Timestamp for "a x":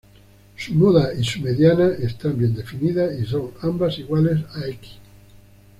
4.55-4.93